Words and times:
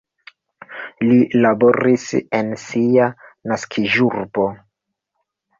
Li 1.09 1.17
laboris 1.43 2.07
en 2.39 2.49
sia 2.63 3.11
naskiĝurbo. 3.53 4.49